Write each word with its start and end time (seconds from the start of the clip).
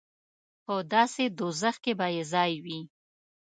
په 0.65 0.75
داسې 0.93 1.23
دوزخ 1.37 1.75
کې 1.83 1.93
به 1.99 2.07
یې 2.15 2.23
ځای 2.33 2.51
وي. 2.63 2.79